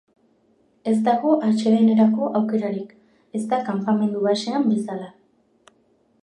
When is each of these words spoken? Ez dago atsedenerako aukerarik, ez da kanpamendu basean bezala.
Ez 0.91 0.93
dago 1.07 1.33
atsedenerako 1.47 2.29
aukerarik, 2.39 2.95
ez 3.41 3.43
da 3.53 3.61
kanpamendu 3.69 4.25
basean 4.29 4.67
bezala. 4.73 5.13